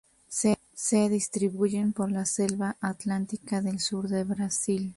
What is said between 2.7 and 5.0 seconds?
atlántica del sur de Brasil.